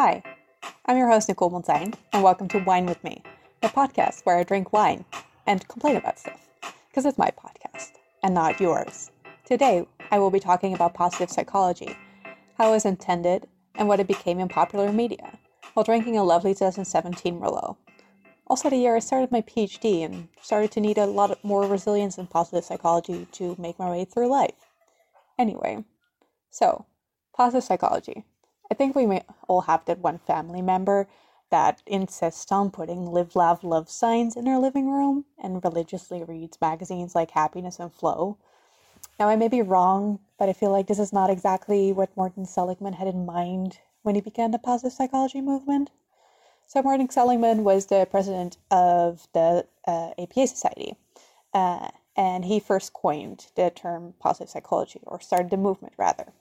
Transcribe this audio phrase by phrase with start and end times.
[0.00, 0.22] Hi,
[0.86, 3.20] I'm your host, Nicole Montijn, and welcome to Wine with Me,
[3.64, 5.04] a podcast where I drink wine
[5.44, 6.48] and complain about stuff,
[6.88, 9.10] because it's my podcast and not yours.
[9.44, 11.96] Today, I will be talking about positive psychology,
[12.56, 15.36] how it was intended, and what it became in popular media,
[15.74, 17.76] while drinking a lovely 2017 Merlot.
[18.46, 22.18] Also, the year I started my PhD and started to need a lot more resilience
[22.18, 24.70] in positive psychology to make my way through life.
[25.36, 25.84] Anyway,
[26.50, 26.86] so,
[27.36, 28.24] positive psychology.
[28.70, 31.08] I think we may all have that one family member
[31.50, 36.60] that insists on putting live, laugh, love signs in their living room and religiously reads
[36.60, 38.36] magazines like Happiness and Flow.
[39.18, 42.44] Now, I may be wrong, but I feel like this is not exactly what Martin
[42.44, 45.90] Seligman had in mind when he began the positive psychology movement.
[46.66, 50.96] So, Martin Seligman was the president of the uh, APA Society,
[51.54, 56.32] uh, and he first coined the term positive psychology, or started the movement rather.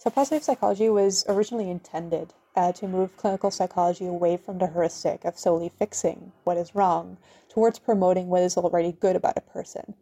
[0.00, 5.26] So, positive psychology was originally intended uh, to move clinical psychology away from the heuristic
[5.26, 7.18] of solely fixing what is wrong
[7.50, 9.92] towards promoting what is already good about a person.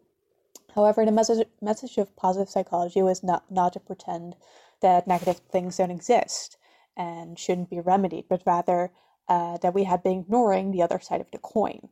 [0.73, 4.37] However, the message, message of positive psychology was not, not to pretend
[4.79, 6.55] that negative things don't exist
[6.95, 8.93] and shouldn't be remedied, but rather
[9.27, 11.89] uh, that we had been ignoring the other side of the coin.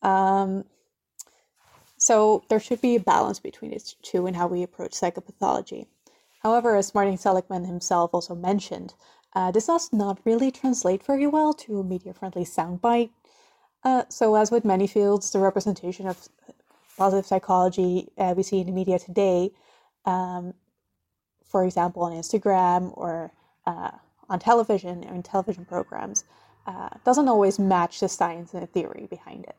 [0.00, 0.64] Um,
[1.98, 5.88] so there should be a balance between the two in how we approach psychopathology.
[6.44, 8.92] However, as Martin Seligman himself also mentioned,
[9.32, 13.10] uh, this does not really translate very well to a media-friendly soundbite.
[13.82, 16.28] Uh, so, as with many fields, the representation of
[16.98, 19.50] positive psychology uh, we see in the media today,
[20.04, 20.54] um,
[21.44, 23.32] for example, on Instagram or
[23.66, 23.90] uh,
[24.28, 26.24] on television or in television programs,
[26.66, 29.56] uh, doesn't always match the science and the theory behind it.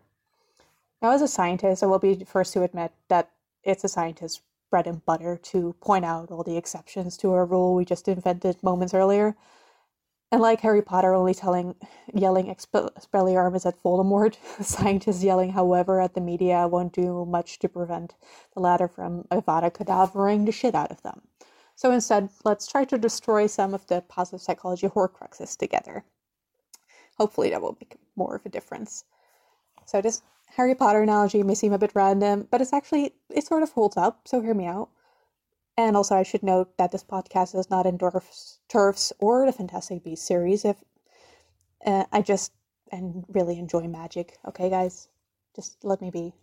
[1.02, 3.32] Now, as a scientist, I will be the first to admit that
[3.64, 4.42] it's a scientist's
[4.76, 8.62] bread and butter to point out all the exceptions to a rule we just invented
[8.62, 9.34] moments earlier.
[10.34, 11.76] And like Harry Potter only telling,
[12.14, 18.16] yelling Expelliarmus at Voldemort, scientists yelling, however, at the media won't do much to prevent
[18.54, 21.22] the latter from Avada Kedavraing the shit out of them.
[21.78, 26.04] So instead, let's try to destroy some of the positive psychology horcruxes together.
[27.18, 29.06] Hopefully, that will make more of a difference.
[29.86, 30.22] So this
[30.56, 33.98] Harry Potter analogy may seem a bit random, but it's actually, it sort of holds
[33.98, 34.90] up, so hear me out.
[35.78, 40.04] And also, I should note that this podcast does not endorse TERFs or the Fantastic
[40.04, 40.64] Beasts series.
[40.64, 40.78] If
[41.86, 42.54] uh, I just
[42.92, 45.10] and really enjoy magic, okay, guys,
[45.56, 46.34] just let me be,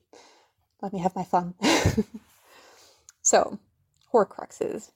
[0.82, 1.54] let me have my fun.
[3.22, 3.58] so,
[4.12, 4.90] Horcruxes,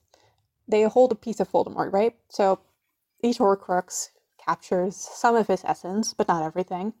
[0.67, 2.15] they hold a piece of Voldemort, right?
[2.29, 2.59] So,
[3.23, 4.09] each Horcrux
[4.45, 6.93] captures some of his essence, but not everything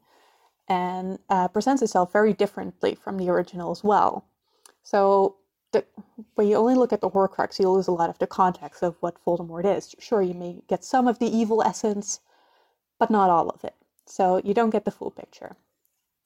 [0.67, 4.25] and uh, presents itself very differently from the original as well.
[4.83, 5.37] So
[5.71, 5.85] the,
[6.35, 8.95] when you only look at the Horcrux, you lose a lot of the context of
[8.99, 9.95] what Voldemort is.
[9.99, 12.19] Sure, you may get some of the evil essence,
[12.99, 13.75] but not all of it.
[14.05, 15.55] So you don't get the full picture.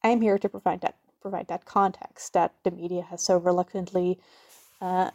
[0.03, 4.19] I'm here to provide that provide that context that the media has so reluctantly
[4.81, 5.11] uh,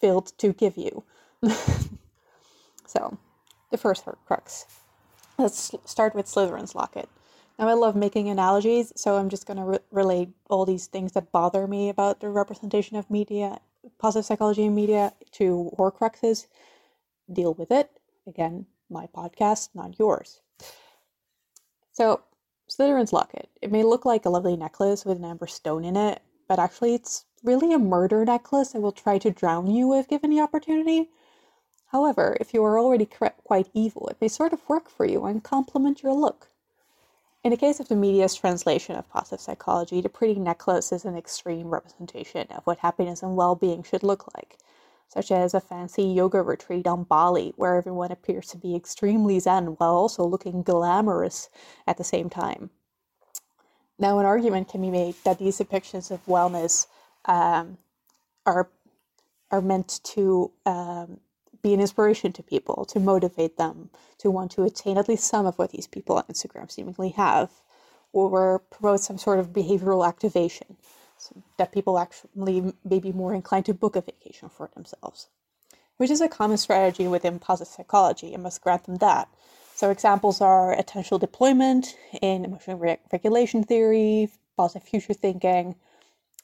[0.00, 1.04] failed to give you.
[2.86, 3.18] so,
[3.70, 4.64] the first Horcrux.
[5.38, 7.08] Let's start with Slytherin's locket.
[7.60, 11.12] Now, I love making analogies, so I'm just going to re- relate all these things
[11.12, 13.60] that bother me about the representation of media,
[13.98, 16.46] positive psychology in media, to Horcruxes.
[17.30, 17.90] Deal with it.
[18.26, 20.40] Again, my podcast, not yours.
[21.92, 22.22] So,
[22.70, 23.50] Slytherin's locket.
[23.60, 26.94] It may look like a lovely necklace with an amber stone in it, but actually,
[26.94, 31.10] it's really a murder necklace that will try to drown you if given the opportunity.
[31.88, 35.44] However, if you are already quite evil, it may sort of work for you and
[35.44, 36.48] complement your look.
[37.42, 41.16] In the case of the media's translation of positive psychology, the pretty necklace is an
[41.16, 44.58] extreme representation of what happiness and well being should look like,
[45.08, 49.68] such as a fancy yoga retreat on Bali where everyone appears to be extremely zen
[49.78, 51.48] while also looking glamorous
[51.86, 52.68] at the same time.
[53.98, 56.86] Now, an argument can be made that these depictions of wellness
[57.24, 57.78] um,
[58.44, 58.68] are
[59.50, 61.20] are meant to um,
[61.62, 65.46] be an inspiration to people, to motivate them to want to attain at least some
[65.46, 67.50] of what these people on Instagram seemingly have,
[68.12, 70.76] or promote some sort of behavioral activation
[71.16, 75.28] so that people actually may be more inclined to book a vacation for themselves,
[75.96, 78.34] which is a common strategy within positive psychology.
[78.34, 79.28] I must grant them that.
[79.74, 85.76] So, examples are attentional deployment in emotional re- regulation theory, positive future thinking,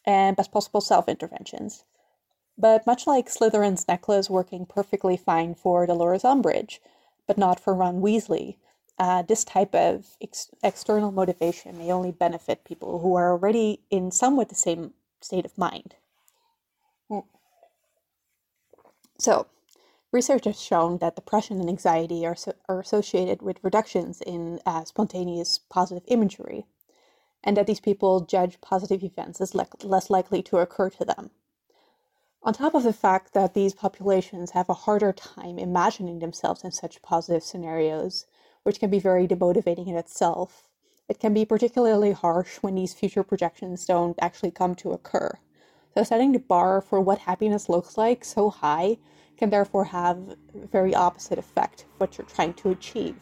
[0.06, 1.84] and best possible self interventions.
[2.58, 6.78] But much like Slytherin's necklace working perfectly fine for Dolores Umbridge,
[7.26, 8.56] but not for Ron Weasley,
[8.98, 14.10] uh, this type of ex- external motivation may only benefit people who are already in
[14.10, 15.96] somewhat the same state of mind.
[17.08, 17.20] Hmm.
[19.18, 19.46] So,
[20.12, 24.84] Research has shown that depression and anxiety are, so, are associated with reductions in uh,
[24.84, 26.64] spontaneous positive imagery,
[27.44, 31.30] and that these people judge positive events as le- less likely to occur to them.
[32.46, 36.70] On top of the fact that these populations have a harder time imagining themselves in
[36.70, 38.24] such positive scenarios,
[38.62, 40.68] which can be very demotivating in itself,
[41.08, 45.40] it can be particularly harsh when these future projections don't actually come to occur.
[45.94, 48.98] So, setting the bar for what happiness looks like so high
[49.36, 53.16] can therefore have very opposite effect of what you're trying to achieve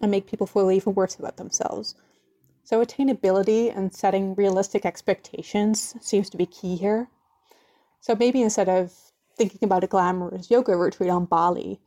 [0.00, 1.96] and make people feel even worse about themselves.
[2.62, 7.08] So, attainability and setting realistic expectations seems to be key here.
[8.04, 8.92] So, maybe instead of
[9.34, 11.80] thinking about a glamorous yoga retreat on Bali,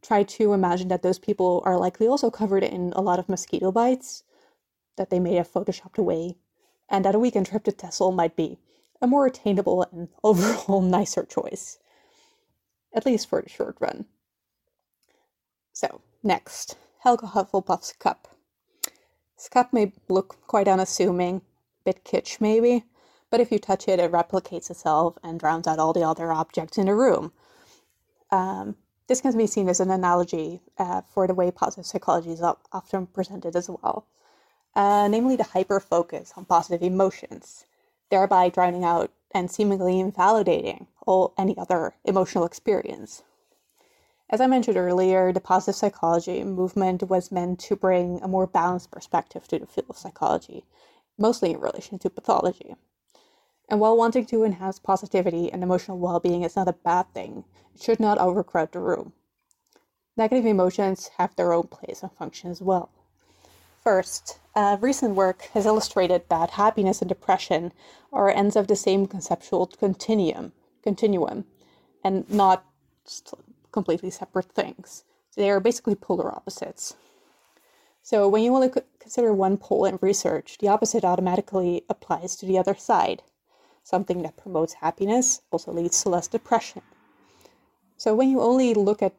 [0.00, 3.70] try to imagine that those people are likely also covered in a lot of mosquito
[3.70, 4.22] bites
[4.96, 6.38] that they may have photoshopped away,
[6.88, 8.56] and that a weekend trip to Texel might be
[9.02, 11.78] a more attainable and overall nicer choice
[12.94, 14.06] at least for the short run.
[15.74, 18.28] So, next, Helga Hufflepuff's cup.
[19.36, 21.42] This cup may look quite unassuming,
[21.84, 22.84] bit kitsch maybe,
[23.34, 26.78] but if you touch it, it replicates itself and drowns out all the other objects
[26.78, 27.32] in the room.
[28.30, 28.76] Um,
[29.08, 33.08] this can be seen as an analogy uh, for the way positive psychology is often
[33.08, 34.06] presented as well,
[34.76, 37.66] uh, namely the hyper focus on positive emotions,
[38.08, 43.24] thereby drowning out and seemingly invalidating all any other emotional experience.
[44.30, 48.92] As I mentioned earlier, the positive psychology movement was meant to bring a more balanced
[48.92, 50.64] perspective to the field of psychology,
[51.18, 52.76] mostly in relation to pathology.
[53.68, 57.44] And while wanting to enhance positivity and emotional well being is not a bad thing,
[57.74, 59.12] it should not overcrowd the room.
[60.16, 62.90] Negative emotions have their own place and function as well.
[63.82, 67.72] First, uh, recent work has illustrated that happiness and depression
[68.12, 70.52] are ends of the same conceptual continuum,
[70.82, 71.44] continuum
[72.04, 72.64] and not
[73.72, 75.04] completely separate things.
[75.36, 76.94] They are basically polar opposites.
[78.02, 78.70] So when you only
[79.00, 83.22] consider one pole in research, the opposite automatically applies to the other side.
[83.84, 86.82] Something that promotes happiness also leads to less depression.
[87.98, 89.14] So when you only look at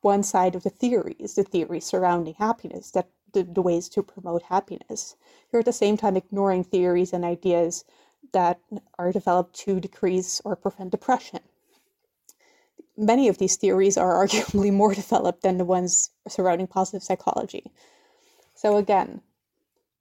[0.00, 4.42] one side of the theories, the theories surrounding happiness, that the, the ways to promote
[4.42, 5.16] happiness,
[5.52, 7.84] you're at the same time ignoring theories and ideas
[8.32, 8.58] that
[8.98, 11.40] are developed to decrease or prevent depression.
[12.96, 17.70] Many of these theories are arguably more developed than the ones surrounding positive psychology.
[18.54, 19.20] So, again,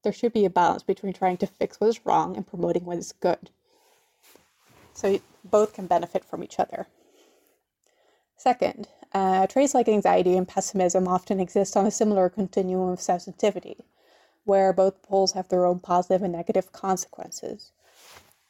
[0.03, 2.97] there should be a balance between trying to fix what is wrong and promoting what
[2.97, 3.49] is good.
[4.95, 6.87] So, both can benefit from each other.
[8.37, 13.85] Second, uh, traits like anxiety and pessimism often exist on a similar continuum of sensitivity,
[14.45, 17.71] where both poles have their own positive and negative consequences.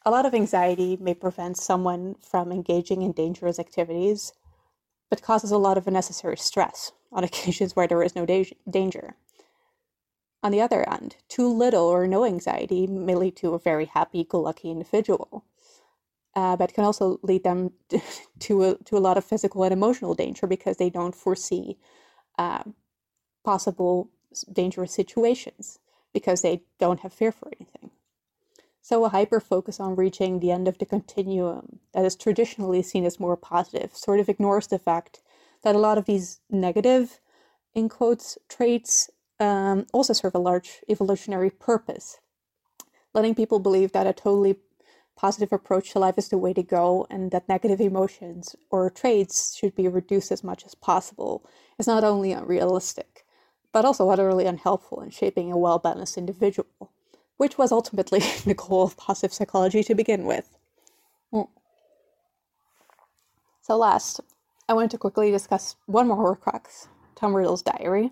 [0.05, 4.33] A lot of anxiety may prevent someone from engaging in dangerous activities,
[5.09, 9.15] but causes a lot of unnecessary stress on occasions where there is no da- danger.
[10.43, 14.23] On the other hand, too little or no anxiety may lead to a very happy
[14.23, 15.43] go lucky individual,
[16.35, 17.71] uh, but can also lead them
[18.39, 21.77] to a, to a lot of physical and emotional danger because they don't foresee
[22.37, 22.63] uh,
[23.43, 24.09] possible
[24.51, 25.79] dangerous situations
[26.13, 27.91] because they don't have fear for anything.
[28.81, 33.03] So, a hyper focus on reaching the end of the continuum that is traditionally seen
[33.03, 35.21] as more positive sort of ignores the fact
[35.63, 37.19] that a lot of these negative,
[37.73, 42.19] in quotes, traits um, also serve a large evolutionary purpose.
[43.13, 44.57] Letting people believe that a totally
[45.15, 49.55] positive approach to life is the way to go and that negative emotions or traits
[49.55, 51.43] should be reduced as much as possible
[51.79, 53.25] is not only unrealistic,
[53.71, 56.91] but also utterly unhelpful in shaping a well balanced individual
[57.37, 60.57] which was ultimately the goal of positive psychology to begin with.
[61.33, 61.47] Mm.
[63.61, 64.21] So, last,
[64.69, 68.11] I wanted to quickly discuss one more Horcrux, Tom Riddle's diary,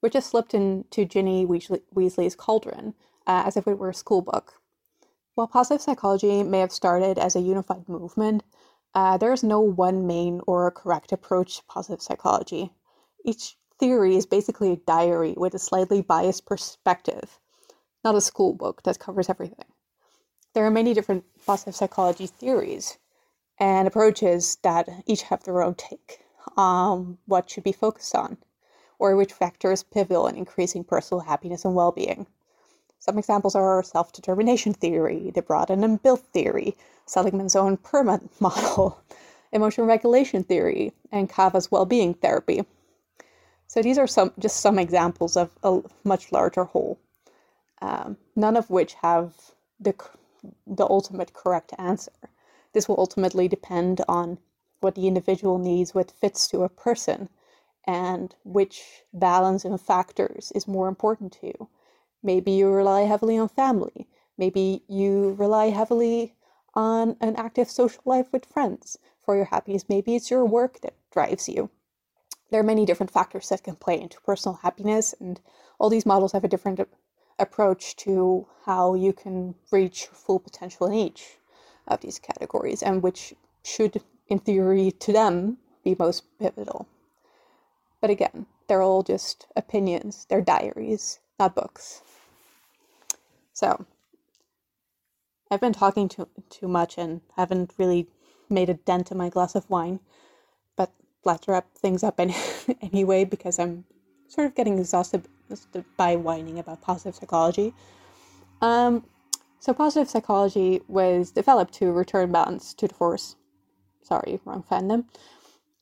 [0.00, 2.94] which is slipped into Ginny Weasley's cauldron
[3.26, 4.59] uh, as if it were a school book.
[5.34, 8.42] While positive psychology may have started as a unified movement,
[8.94, 12.74] uh, there is no one main or correct approach to positive psychology.
[13.24, 17.40] Each theory is basically a diary with a slightly biased perspective
[18.04, 19.66] not a school book that covers everything.
[20.54, 22.98] There are many different positive psychology theories
[23.58, 26.20] and approaches that each have their own take
[26.56, 28.38] on what should be focused on,
[28.98, 32.26] or which factor is pivotal in increasing personal happiness and well being.
[33.00, 36.76] Some examples are self determination theory, the broaden and build theory,
[37.06, 39.00] Seligman's own PERMA model,
[39.52, 42.64] emotion regulation theory, and Fava's well being therapy.
[43.68, 46.98] So these are some just some examples of a much larger whole
[47.82, 49.34] um, none of which have
[49.80, 49.94] the,
[50.66, 52.12] the ultimate correct answer.
[52.72, 54.38] This will ultimately depend on
[54.80, 57.28] what the individual needs, what fits to a person,
[57.86, 61.68] and which balance and factors is more important to you.
[62.22, 64.06] Maybe you rely heavily on family.
[64.36, 66.34] Maybe you rely heavily
[66.74, 69.88] on an active social life with friends for your happiness.
[69.88, 71.70] Maybe it's your work that drives you.
[72.50, 75.40] There are many different factors that can play into personal happiness, and
[75.78, 76.80] all these models have a different
[77.38, 81.38] approach to how you can reach full potential in each
[81.86, 86.86] of these categories, and which should, in theory, to them, be most pivotal.
[88.00, 92.02] But again, they're all just opinions, they're diaries, not books.
[93.54, 93.86] So,
[95.50, 98.08] I've been talking too, too much and haven't really
[98.50, 100.00] made a dent in my glass of wine,
[100.76, 100.92] but
[101.24, 102.36] let's wrap things up any,
[102.82, 103.84] anyway because I'm
[104.28, 105.26] sort of getting exhausted
[105.96, 107.74] by whining about positive psychology.
[108.62, 109.04] Um,
[109.60, 113.36] so, positive psychology was developed to return balance to the force.
[114.02, 115.04] Sorry, wrong fandom.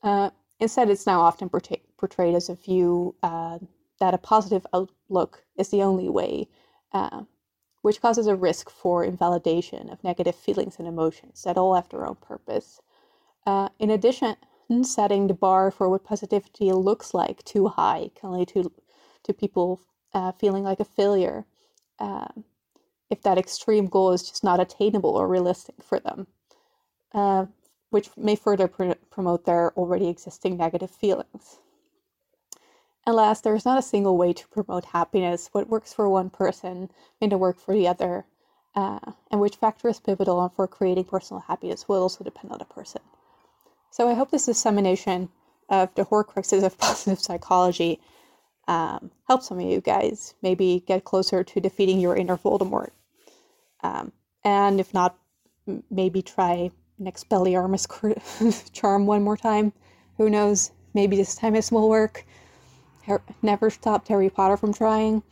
[0.03, 3.59] Uh, instead, it's now often portray- portrayed as a view uh,
[4.01, 6.49] that a positive outlook is the only way,
[6.93, 7.23] uh,
[7.83, 12.07] which causes a risk for invalidation of negative feelings and emotions that all have their
[12.07, 12.81] own purpose.
[13.47, 14.37] Uh, in addition,
[14.83, 18.71] setting the bar for what positivity looks like too high can lead to
[19.25, 19.81] to people
[20.15, 21.45] uh, feeling like a failure
[21.99, 22.29] uh,
[23.11, 26.27] if that extreme goal is just not attainable or realistic for them,
[27.15, 27.47] uh,
[27.91, 31.59] which may further pr- promote their already existing negative feelings.
[33.09, 35.49] And last, there is not a single way to promote happiness.
[35.53, 36.91] What works for one person
[37.23, 38.27] may not work for the other,
[38.75, 38.99] uh,
[39.31, 43.01] and which factor is pivotal for creating personal happiness will also depend on the person.
[43.91, 45.31] So I hope this dissemination
[45.71, 47.99] of the horcruxes of positive psychology
[48.67, 52.91] um, help some of you guys maybe get closer to defeating your inner Voldemort.
[53.83, 54.13] Um,
[54.45, 55.17] and if not,
[55.91, 59.73] maybe try Expelliarmus charm one more time.
[60.19, 60.73] Who knows?
[60.93, 62.27] Maybe this time this will work.
[63.09, 65.23] Her- never stopped Harry Potter from trying.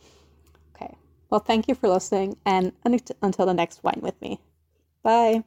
[0.75, 0.95] Okay.
[1.29, 2.73] Well, thank you for listening, and
[3.21, 4.39] until the next wine with me.
[5.03, 5.43] Bye.